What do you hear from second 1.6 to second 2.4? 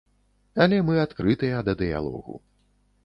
да дыялогу.